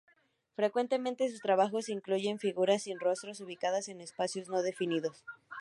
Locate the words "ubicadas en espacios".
3.39-4.49